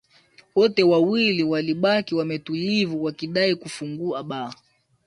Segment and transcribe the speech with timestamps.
[0.55, 4.53] wote wawili walibaki wametulivu wakidai kufungua baa